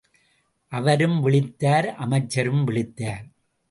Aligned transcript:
அவரும் 0.71 1.25
விழித்தார் 1.25 1.87
அமைச்சரும் 1.95 2.67
விழித்தார். 2.67 3.25